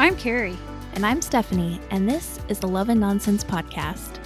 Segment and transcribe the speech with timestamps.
[0.00, 0.56] I'm Carrie.
[0.94, 4.18] And I'm Stephanie, and this is the Love and Nonsense Podcast.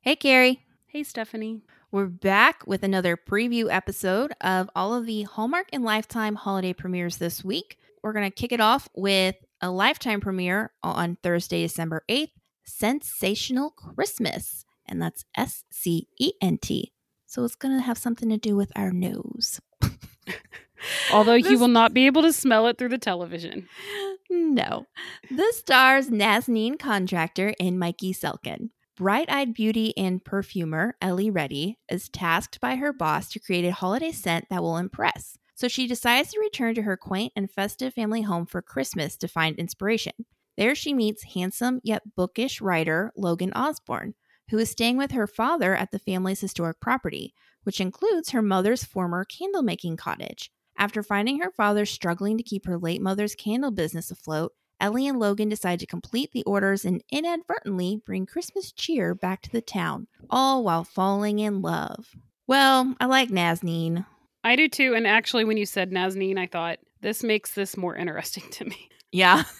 [0.00, 0.64] Hey, Carrie.
[0.86, 1.60] Hey, Stephanie.
[1.92, 7.18] We're back with another preview episode of all of the Hallmark and Lifetime holiday premieres
[7.18, 7.76] this week.
[8.02, 12.30] We're going to kick it off with a Lifetime premiere on Thursday, December 8th
[12.66, 14.64] Scentsational Christmas.
[14.86, 16.94] And that's S C E N T.
[17.26, 19.60] So it's going to have something to do with our nose.
[21.12, 21.50] Although this...
[21.50, 23.68] you will not be able to smell it through the television.
[24.30, 24.86] No.
[25.28, 28.70] This stars Nazneen Contractor and Mikey Selkin.
[28.96, 33.72] Bright eyed beauty and perfumer Ellie Reddy is tasked by her boss to create a
[33.72, 35.36] holiday scent that will impress.
[35.56, 39.26] So she decides to return to her quaint and festive family home for Christmas to
[39.26, 40.12] find inspiration.
[40.56, 44.14] There she meets handsome yet bookish writer Logan Osborne,
[44.50, 48.84] who is staying with her father at the family's historic property, which includes her mother's
[48.84, 50.52] former candle making cottage.
[50.80, 55.20] After finding her father struggling to keep her late mother's candle business afloat, Ellie and
[55.20, 60.06] Logan decide to complete the orders and inadvertently bring Christmas cheer back to the town,
[60.30, 62.16] all while falling in love.
[62.46, 64.06] Well, I like Nazneen.
[64.42, 64.94] I do too.
[64.94, 68.88] And actually, when you said Nazneen, I thought this makes this more interesting to me.
[69.12, 69.42] Yeah.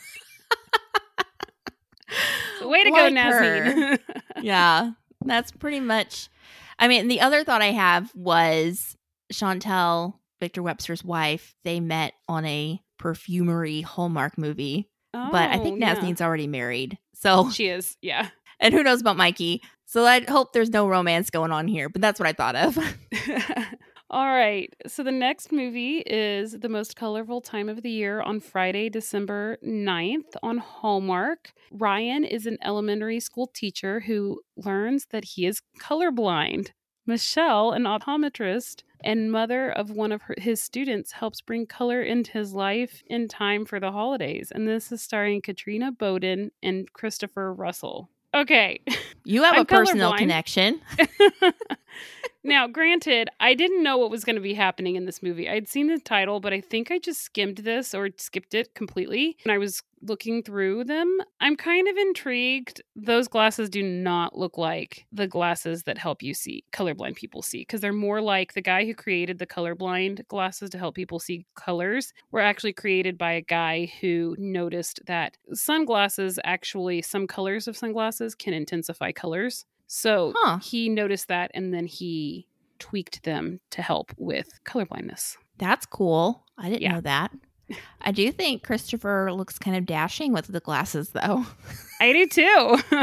[2.63, 3.99] Way to like go, Nazneen.
[4.41, 6.31] yeah, that's pretty much.
[6.79, 8.97] I mean, the other thought I have was
[9.35, 11.55] Shantel, Victor Webster's wife.
[11.65, 16.27] They met on a perfumery Hallmark movie, oh, but I oh, think oh, Nazneen's yeah.
[16.27, 16.99] already married.
[17.15, 18.29] So she is, yeah.
[18.63, 19.63] And who knows about Mikey?
[19.87, 22.77] So I hope there's no romance going on here, but that's what I thought of.
[24.11, 24.75] All right.
[24.89, 29.57] So the next movie is The Most Colorful Time of the Year on Friday, December
[29.65, 31.53] 9th on Hallmark.
[31.71, 36.71] Ryan is an elementary school teacher who learns that he is colorblind.
[37.07, 42.33] Michelle, an optometrist and mother of one of her, his students, helps bring color into
[42.33, 44.53] his life in time for the holidays.
[44.55, 48.11] And this is starring Katrina Bowden and Christopher Russell.
[48.35, 48.81] Okay.
[49.25, 50.81] You have a personal connection.
[52.43, 55.49] Now, granted, I didn't know what was going to be happening in this movie.
[55.49, 59.37] I'd seen the title, but I think I just skimmed this or skipped it completely.
[59.45, 61.19] And I was looking through them.
[61.41, 62.83] I'm kind of intrigued.
[62.97, 67.61] Those glasses do not look like the glasses that help you see, colorblind people see,
[67.61, 71.47] because they're more like the guy who created the colorblind glasses to help people see
[71.55, 77.77] colors were actually created by a guy who noticed that sunglasses actually, some colors of
[77.77, 79.65] sunglasses can intensify colors.
[79.87, 80.59] So huh.
[80.59, 82.47] he noticed that and then he
[82.79, 85.37] tweaked them to help with colorblindness.
[85.59, 86.47] That's cool.
[86.57, 86.93] I didn't yeah.
[86.93, 87.33] know that.
[88.01, 91.47] I do think Christopher looks kind of dashing with the glasses, though.
[92.01, 92.79] I do too.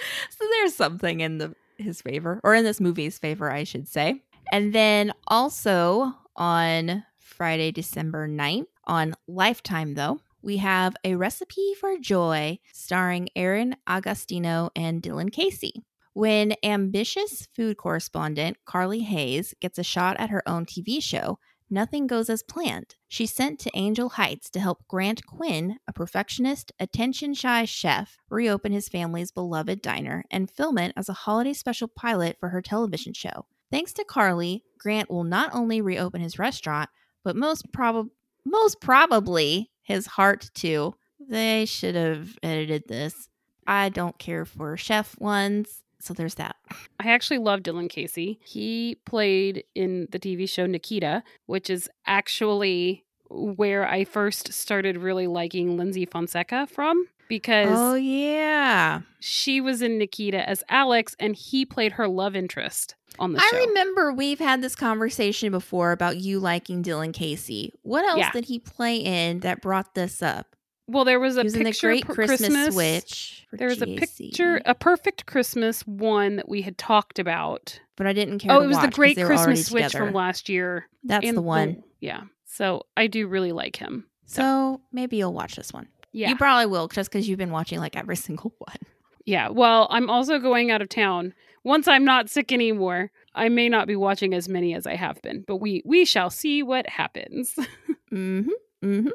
[0.30, 4.22] so there's something in the his favor, or in this movie's favor, I should say.
[4.52, 11.96] And then also on Friday, December 9th, on Lifetime, though, we have A Recipe for
[11.98, 15.84] Joy starring Erin Agostino and Dylan Casey.
[16.12, 21.38] When ambitious food correspondent Carly Hayes gets a shot at her own TV show,
[21.70, 22.96] nothing goes as planned.
[23.08, 28.72] She's sent to Angel Heights to help Grant Quinn, a perfectionist, attention shy chef, reopen
[28.72, 33.12] his family's beloved diner and film it as a holiday special pilot for her television
[33.12, 33.46] show.
[33.70, 36.90] Thanks to Carly, Grant will not only reopen his restaurant,
[37.22, 38.10] but most probably
[38.44, 40.94] most probably his heart too.
[41.18, 43.28] They should have edited this.
[43.66, 45.82] I don't care for chef ones.
[46.00, 46.56] So there's that.
[46.98, 48.40] I actually love Dylan Casey.
[48.42, 55.26] He played in the TV show Nikita, which is actually where I first started really
[55.26, 59.00] liking Lyndsy Fonseca from because Oh yeah.
[59.20, 63.48] She was in Nikita as Alex and he played her love interest on the I
[63.50, 63.56] show.
[63.56, 67.72] I remember we've had this conversation before about you liking Dylan Casey.
[67.82, 68.32] What else yeah.
[68.32, 70.56] did he play in that brought this up?
[70.90, 73.46] Well, there was a was picture in the Great Christmas, Christmas Switch.
[73.52, 78.12] There was a picture, a perfect Christmas one that we had talked about, but I
[78.12, 78.52] didn't care.
[78.52, 80.88] Oh, it was the Great Christmas Switch from last year.
[81.04, 81.74] That's the one.
[81.74, 82.22] The, yeah.
[82.44, 84.06] So I do really like him.
[84.26, 84.42] So.
[84.42, 85.86] so maybe you'll watch this one.
[86.12, 88.78] Yeah, you probably will, just because you've been watching like every single one.
[89.24, 89.48] Yeah.
[89.48, 91.34] Well, I'm also going out of town.
[91.62, 95.22] Once I'm not sick anymore, I may not be watching as many as I have
[95.22, 97.54] been, but we we shall see what happens.
[98.12, 98.50] mm-hmm.
[98.84, 99.08] Mm-hmm.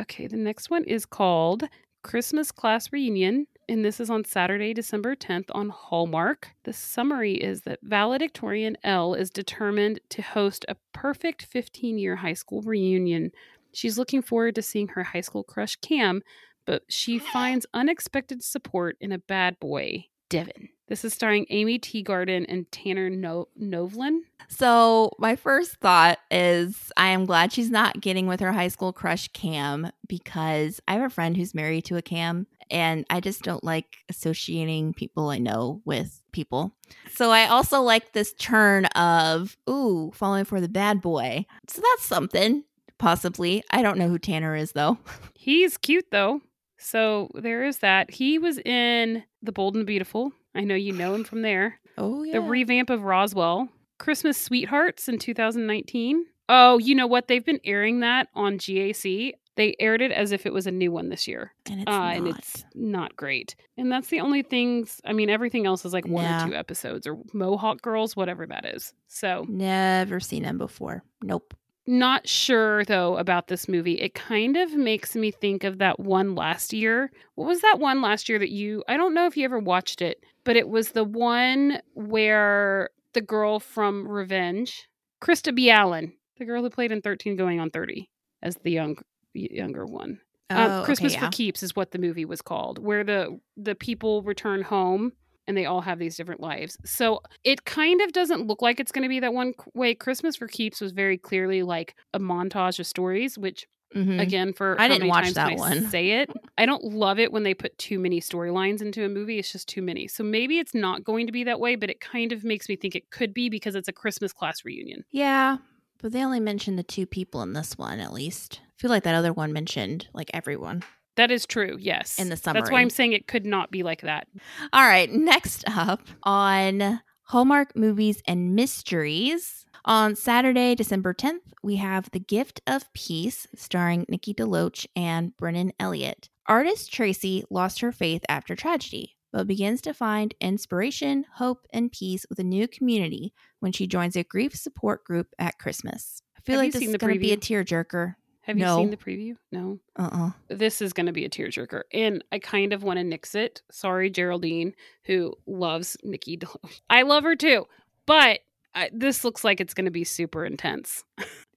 [0.00, 1.64] Okay, the next one is called
[2.02, 6.52] Christmas Class Reunion, and this is on Saturday, December 10th on Hallmark.
[6.64, 12.32] The summary is that valedictorian Elle is determined to host a perfect 15 year high
[12.32, 13.30] school reunion.
[13.74, 16.22] She's looking forward to seeing her high school crush Cam,
[16.64, 20.70] but she finds unexpected support in a bad boy, Devin.
[20.90, 24.22] This is starring Aimee Teegarden and Tanner no- Novlan.
[24.48, 28.92] So, my first thought is I am glad she's not getting with her high school
[28.92, 33.42] crush Cam because I have a friend who's married to a Cam and I just
[33.42, 36.72] don't like associating people I know with people.
[37.14, 41.46] So, I also like this turn of, ooh, falling for the bad boy.
[41.68, 42.64] So, that's something,
[42.98, 43.62] possibly.
[43.70, 44.98] I don't know who Tanner is, though.
[45.36, 46.40] He's cute though.
[46.78, 48.10] So there is that.
[48.10, 50.32] He was in The Bold and Beautiful.
[50.54, 51.78] I know you know him from there.
[51.98, 52.32] Oh, yeah.
[52.34, 53.68] The revamp of Roswell.
[53.98, 56.24] Christmas Sweethearts in 2019.
[56.48, 57.28] Oh, you know what?
[57.28, 59.32] They've been airing that on GAC.
[59.56, 61.52] They aired it as if it was a new one this year.
[61.70, 62.16] and it's uh, not.
[62.16, 63.54] and it's not great.
[63.76, 65.00] And that's the only things.
[65.04, 66.44] I mean, everything else is like one Yeah.
[66.44, 68.94] or two episodes or Mohawk Girls, whatever that is.
[69.08, 71.04] So, Never seen them before.
[71.22, 71.54] Nope.
[71.90, 73.94] Not sure though about this movie.
[73.94, 77.10] It kind of makes me think of that one last year.
[77.34, 80.00] What was that one last year that you, I don't know if you ever watched
[80.00, 84.88] it, but it was the one where the girl from Revenge,
[85.20, 85.68] Christa B.
[85.68, 88.08] Allen, the girl who played in 13 Going on 30
[88.40, 88.96] as the young
[89.34, 90.20] younger one.
[90.48, 91.32] Um, Oh, Christmas okay, for.
[91.32, 95.12] Keeps is what the movie was called, where the the people return home
[95.50, 96.78] and they all have these different lives.
[96.84, 99.94] So it kind of doesn't look like it's going to be that one way.
[99.94, 103.66] Christmas for Keeps was very clearly like a montage of stories, which
[103.96, 104.20] Mhm.
[104.22, 105.88] again, for I didn't watch that one.
[105.90, 106.30] Say it.
[106.56, 109.40] I don't love it when they put too many storylines into a movie.
[109.40, 110.06] It's just too many.
[110.06, 112.76] So maybe it's not going to be that way, but it kind of makes me
[112.76, 115.04] think it could be because it's a Christmas class reunion.
[115.10, 115.56] Yeah,
[116.00, 118.60] but they only mentioned the two people in this one, at least.
[118.64, 120.84] I feel like that other one mentioned like everyone.
[121.20, 121.76] That is true.
[121.78, 122.18] Yes.
[122.18, 122.58] In the summer.
[122.58, 122.80] That's why.
[122.80, 124.26] I'm saying it could not be like that.
[124.72, 129.66] All right, next up on Hallmark Movies and Mysteries.
[129.84, 135.72] On Saturday, December 10th, we have The Gift of Peace, starring Nikki DeLoach and Brennan
[135.78, 136.30] Elliott.
[136.46, 142.24] Artist Tracy lost her faith after tragedy, but begins to find inspiration, hope, and peace
[142.30, 146.22] with a new community when she joins a grief support group at Christmas.
[146.38, 148.14] I feel Have like this is going to be a tearjerker.
[148.50, 149.36] Have you seen the preview?
[149.52, 149.78] No.
[149.96, 150.30] Uh-uh.
[150.48, 151.82] This is going to be a tearjerker.
[151.92, 153.62] And I kind of want to nix it.
[153.70, 154.74] Sorry, Geraldine,
[155.04, 156.80] who loves Nikki DeLoach.
[156.90, 157.66] I love her too.
[158.06, 158.40] But
[158.74, 161.04] I, this looks like it's going to be super intense.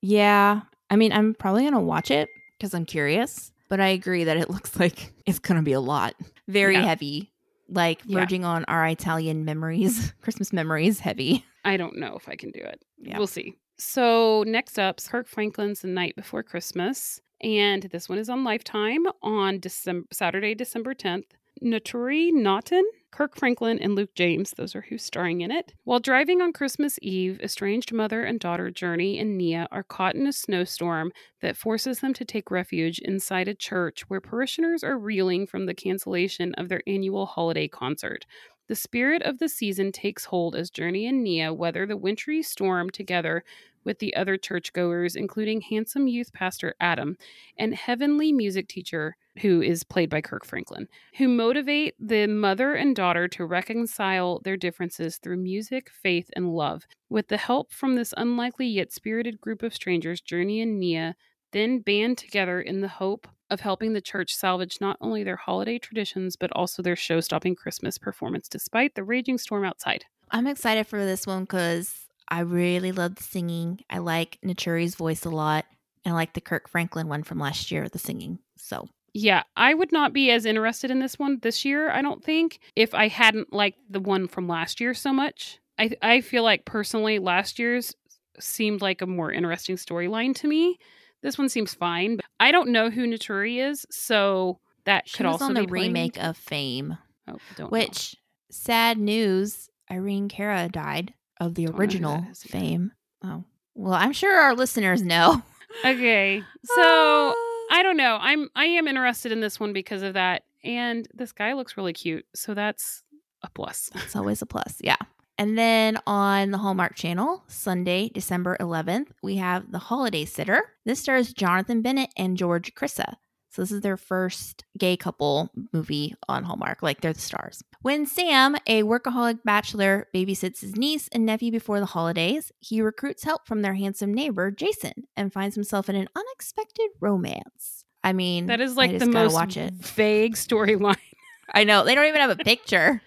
[0.02, 0.62] Yeah.
[0.90, 4.38] I mean, I'm probably going to watch it because I'm curious, but I agree that
[4.38, 6.16] it looks like it's going to be a lot.
[6.48, 6.84] Very Yeah.
[6.86, 7.32] heavy.
[7.70, 8.20] Like Yeah.
[8.20, 11.46] verging on our Italian memories, Christmas memories, heavy.
[11.66, 12.84] I don't know if I can do it.
[13.00, 13.18] Yeah.
[13.18, 13.56] We'll see.
[13.78, 19.06] So next up, Kirk Franklin's The Night Before Christmas, and this one is on Lifetime
[19.22, 21.26] on December Saturday, December tenth.
[21.64, 25.74] Naturi Naughton, Kirk Franklin, and Luke James, those are who's starring in it.
[25.84, 30.28] While driving on Christmas Eve, estranged mother and daughter Journey and Nia are caught in
[30.28, 31.12] a snowstorm
[31.42, 35.76] that forces them to take refuge inside a church where parishioners are reeling from the
[35.76, 38.26] cancellation of their annual holiday concert.
[38.68, 42.90] The spirit of the season takes hold as Journey and Nia weather the wintry storm
[42.90, 43.44] together
[43.84, 47.18] with the other churchgoers, including handsome youth pastor Adam
[47.58, 50.88] and heavenly music teacher, who is played by Kirk Franklin,
[51.18, 56.88] who motivate the mother and daughter to reconcile their differences through music, faith, and love.
[57.10, 61.16] With the help from this unlikely yet spirited group of strangers, Journey and Nia
[61.52, 65.78] then band together in the hope of helping the church salvage not only their holiday
[65.80, 70.06] traditions, but also their show stopping Christmas performance despite the raging storm outside.
[70.32, 73.82] I'm excited for this one because I really love the singing.
[73.90, 75.66] I like Naturi's voice a lot.
[76.06, 78.40] And I like the Kirk Franklin one from last year, the singing.
[78.58, 82.24] So Yeah, I would not be as interested in this one this year, I don't
[82.24, 85.60] think, if I hadn't liked the one from last year so much.
[85.78, 87.96] I I feel like personally last year's
[88.40, 90.78] seemed like a more interesting storyline to me.
[91.24, 92.18] This one seems fine.
[92.18, 95.66] But I don't know who Naturi is, so that she could was also on the
[95.66, 97.68] remake of Fame, Oh, don't know.
[97.70, 98.18] which
[98.52, 102.52] sad news, Irene Cara died of the oh, Don't original that is either.
[102.60, 102.92] Fame.
[103.24, 103.44] Oh.
[103.74, 105.42] Well, I'm sure our listeners know.
[105.84, 107.34] Okay, so
[107.72, 108.18] I don't know.
[108.22, 111.94] I'm I am interested in this one because of that, and this guy looks really
[111.94, 113.02] cute, so that's
[113.42, 113.90] a plus.
[113.96, 114.78] It's always a plus.
[114.82, 114.98] Yeah.
[115.38, 120.62] And then on the Hallmark Channel, Sunday, December 11th, we have The Holiday Sitter.
[120.86, 123.16] This stars Jonathan Bennett and George Krissa.
[123.50, 126.82] So this is their first gay couple movie on Hallmark.
[126.82, 127.64] Like they're the stars.
[127.82, 133.24] When Sam, a workaholic bachelor, babysits his niece and nephew before the holidays, he recruits
[133.24, 137.86] help from their handsome neighbor, Jason, and finds himself in an unexpected romance.
[138.04, 139.74] I mean, That is like the most watch it.
[139.74, 140.98] vague storyline.
[141.54, 143.02] I know they don't even have a picture,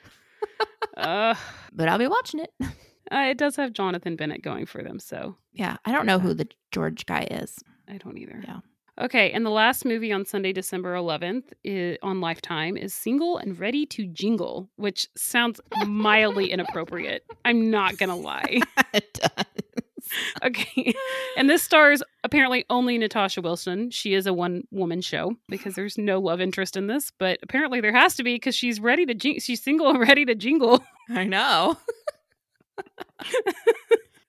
[0.97, 1.35] uh,
[1.77, 2.53] but I'll be watching it.
[2.61, 6.35] uh, it does have Jonathan Bennett going for them, so Yeah, I don't know who
[6.35, 7.59] the George guy is.
[7.89, 8.43] I don't either.
[8.43, 8.61] Yeah.
[8.99, 13.61] Okay, and the last movie on Sunday, December 11th is, on Lifetime is Single and
[13.61, 17.23] Ready to Jingle, which sounds mildly inappropriate.
[17.45, 18.61] I'm not going to lie.
[18.95, 19.66] it does.
[20.43, 20.95] Okay.
[21.37, 23.91] And this stars apparently only Natasha Wilson.
[23.91, 27.81] She is a one woman show because there's no love interest in this, but apparently
[27.81, 30.85] there has to be because she's ready to jing- she's single and ready to jingle.
[31.11, 31.77] I know.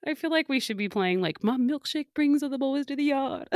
[0.06, 2.96] I feel like we should be playing like My milkshake brings all the boys to
[2.96, 3.48] the yard.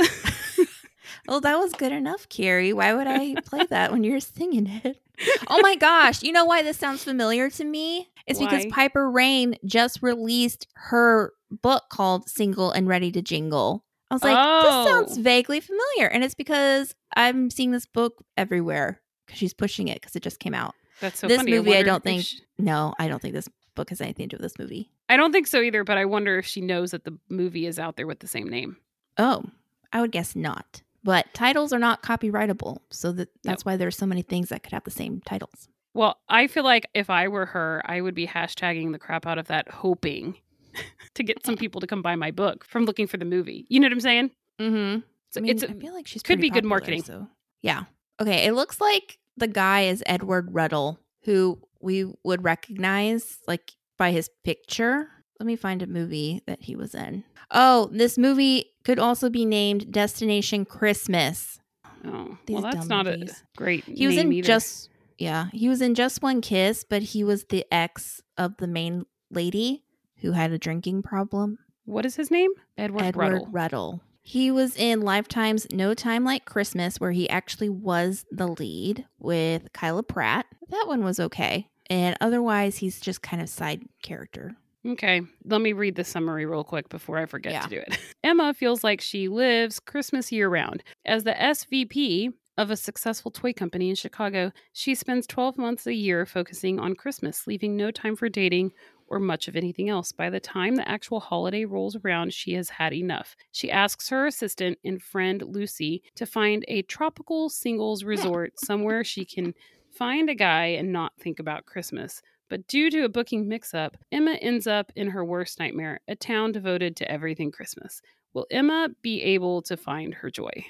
[1.27, 2.73] Well, that was good enough, Carrie.
[2.73, 5.01] Why would I play that when you're singing it?
[5.47, 6.23] Oh my gosh.
[6.23, 8.09] You know why this sounds familiar to me?
[8.27, 13.83] It's because Piper Rayne just released her book called Single and Ready to Jingle.
[14.09, 15.21] I was like, this sounds Oh.
[15.21, 16.07] vaguely familiar.
[16.07, 20.39] And it's because I'm seeing this book everywhere because she's pushing it because it just
[20.39, 20.75] came out.
[21.01, 21.51] That's so This funny.
[21.51, 24.37] movie, I wonder don't think- she- No, I don't think this book has anything to
[24.37, 24.91] do with this movie.
[25.09, 27.79] I don't think so either, but I wonder if she knows that the movie is
[27.79, 28.77] out there with the same name.
[29.17, 29.43] Oh,
[29.91, 30.81] I would guess not.
[31.03, 32.77] But titles are not copyrightable.
[32.91, 35.67] So that, that's why there's so many things that could have the same titles.
[35.93, 39.37] Well, I feel like if I were her, I would be hashtagging the crap out
[39.37, 40.35] of that, hoping
[41.13, 43.65] to get some people to come buy my book from looking for the movie.
[43.69, 44.31] You know what I'm saying?
[44.59, 44.99] Mm-hmm.
[45.31, 47.03] So I mean, it's I feel like she's could be good marketing.
[47.03, 47.27] So
[47.61, 47.83] yeah.
[48.19, 48.45] Okay.
[48.45, 54.29] It looks like the guy is Edward Ruttle, who we would recognize like by his
[54.43, 55.09] picture.
[55.39, 57.23] Let me find a movie that he was in.
[57.51, 61.59] Oh, this movie could also be named Destination Christmas.
[62.05, 63.31] oh These well, that's not movies.
[63.31, 63.83] a great.
[63.85, 64.45] He was in either.
[64.45, 64.89] just
[65.23, 69.05] yeah, he was in Just One Kiss, but he was the ex of the main
[69.31, 69.83] lady
[70.17, 71.57] who had a drinking problem.
[71.85, 72.51] what is his name?
[72.77, 73.51] Edward, Edward Ruttle.
[73.51, 73.99] Ruttle.
[74.21, 79.73] He was in Lifetime's No Time Like Christmas, where he actually was the lead with
[79.73, 80.45] Kyla Pratt.
[80.69, 81.67] That one was okay.
[81.89, 84.55] And otherwise, he's just kind of side character.
[84.87, 87.61] Okay, let me read the summary real quick before I forget Yeah.
[87.63, 87.97] to do it.
[88.23, 90.83] Emma feels like she lives Christmas year round.
[91.05, 95.93] As the SVP of a successful toy company in Chicago, she spends 12 months a
[95.93, 98.71] year focusing on Christmas, leaving no time for dating
[99.07, 100.11] or much of anything else.
[100.11, 103.35] By the time the actual holiday rolls around, she has had enough.
[103.51, 108.07] She asks her assistant and friend Lucy to find a tropical singles hmm.
[108.09, 109.53] resort somewhere she can
[109.91, 112.21] find a guy and not think about Christmas.
[112.49, 116.15] But due to a booking mix up, Emma ends up in her worst nightmare, a
[116.15, 118.01] town devoted to everything Christmas.
[118.33, 120.65] Will Emma be able to find her joy?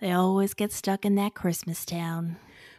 [0.00, 2.36] They always get stuck in that Christmas town.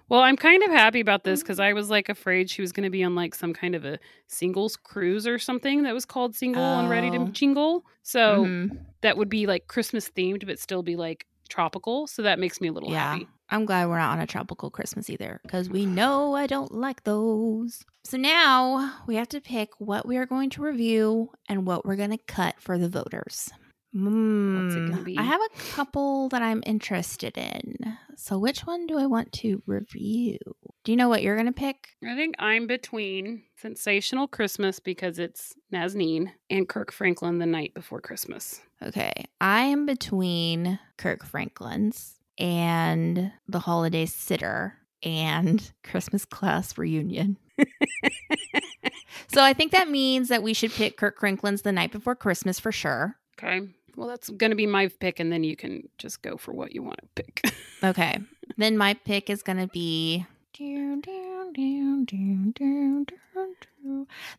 [0.07, 2.85] Well, I'm kind of happy about this because I was like afraid she was going
[2.85, 6.33] to be on like some kind of a singles cruise or something that was called
[6.35, 7.27] Single and Ready to Oh.
[7.27, 7.85] Jingle.
[8.01, 8.85] So Mhm.
[9.01, 12.07] that would be like Christmas themed, but still be like tropical.
[12.07, 13.11] So that makes me a little Yeah.
[13.11, 13.27] happy.
[13.51, 17.03] I'm glad we're not on a tropical Christmas either because we know I don't like
[17.03, 17.83] those.
[18.03, 21.95] So now we have to pick what we are going to review and what we're
[21.95, 23.49] going to cut for the voters.
[23.91, 25.17] What's it gonna Mm, be?
[25.17, 27.97] I have a couple that I'm interested in.
[28.15, 30.37] So which one do I want to review?
[30.83, 31.89] Do you know what you're going to pick?
[32.05, 38.01] I think I'm between Scentsational Christmas because it's Nazneen and Kirk Franklin the night before
[38.01, 38.61] Christmas.
[38.83, 47.37] Okay, I am between Kirk Franklin's and The Holiday Sitter and Christmas Class Reunion.
[49.27, 52.59] so I think that means that we should pick Kirk Franklin's The Night Before Christmas
[52.59, 53.15] for sure.
[53.41, 53.67] Okay.
[53.99, 56.73] Well, that's going to be my pick, and then you can just go for what
[56.73, 57.41] you want to pick.
[57.83, 58.17] Okay,
[58.57, 60.25] then my pick is going to be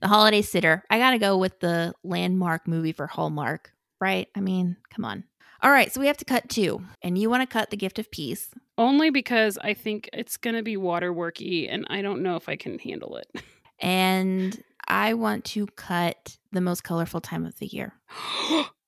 [0.01, 0.83] The Holiday Sitter.
[0.89, 4.29] I got to go with the landmark movie for Hallmark, right?
[4.35, 5.25] I mean, come on.
[5.63, 7.99] All right, so we have to cut two, and you want to cut The Gift
[7.99, 8.49] of Peace.
[8.79, 12.57] Only because I think it's going to be waterworky, and I don't know if I
[12.57, 13.43] can handle it.
[13.79, 17.93] and I want to cut the most colorful time of the year.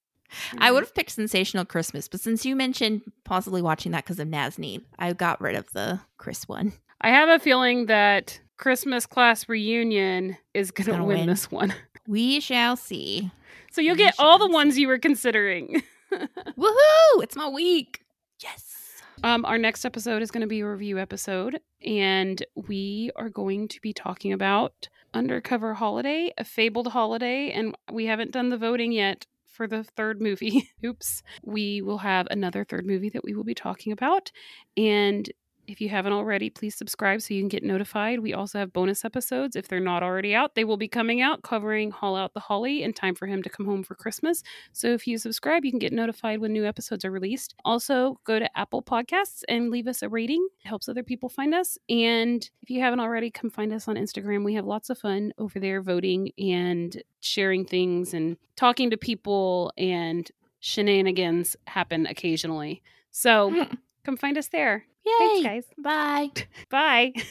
[0.59, 4.29] I would have picked Scentsational Christmas, but since you mentioned possibly watching that because of
[4.29, 6.73] Nazneen, I got rid of the Chris one.
[7.01, 11.27] I have a feeling that Christmas class reunion is going to win, win.
[11.27, 11.75] this one.
[12.07, 13.31] We shall see.
[13.71, 15.83] So you'll We get all the shall ones you were considering.
[16.13, 17.23] Woohoo!
[17.23, 18.03] It's my week.
[18.41, 19.03] Yes.
[19.25, 23.69] Um, our next episode is going to be a review episode, and we are going
[23.69, 28.93] to be talking about Undercover Holiday, a fabled holiday, and we haven't done the voting
[28.93, 30.71] yet for the third movie.
[30.85, 31.23] Oops.
[31.45, 34.33] We will have another third movie that we will be talking about,
[34.77, 35.31] and
[35.73, 38.21] if you haven't already, please subscribe so you can get notified.
[38.21, 39.57] We also have bonus episodes.
[39.57, 42.83] If they're not already out, they will be coming out covering Haul Out the Holly
[42.83, 44.43] in time for him to come home for Christmas.
[44.73, 47.55] So if you subscribe, you can get notified when new episodes are released.
[47.65, 50.47] Also, go to Apple Podcasts and leave us a rating.
[50.63, 51.79] It helps other people find us.
[51.89, 54.45] And if you haven't already, come find us on Instagram.
[54.45, 59.73] We have lots of fun over there voting and sharing things and talking to people
[59.79, 62.83] and shenanigans happen occasionally.
[63.11, 63.75] So hmm.
[64.05, 64.85] Come find us there.
[65.05, 65.13] Yay.
[65.19, 65.65] Thanks, guys.
[65.79, 66.31] Bye.
[66.71, 67.13] Bye.